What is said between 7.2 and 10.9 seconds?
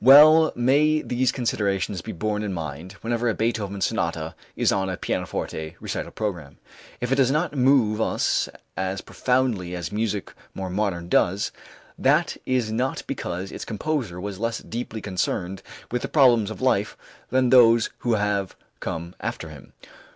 not move us as profoundly as music more